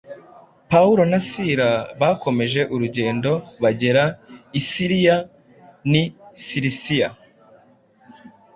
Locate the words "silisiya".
6.45-7.09